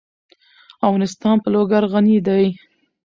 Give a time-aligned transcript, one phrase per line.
[0.87, 2.45] افغانستان په لوگر غني دی.